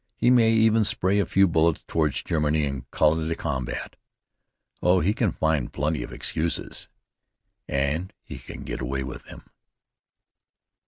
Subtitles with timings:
[0.15, 3.95] He may even spray a few bullets toward Germany and call it a combat.
[4.81, 6.87] Oh, he can find plenty of excuses,
[7.67, 9.43] and he can get away with them."